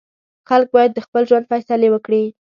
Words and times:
خلک 0.49 0.67
باید 0.75 0.91
د 0.93 0.99
خپل 1.05 1.21
ژوند 1.29 1.49
فیصلې 1.51 1.89
وکړي. 1.91 2.23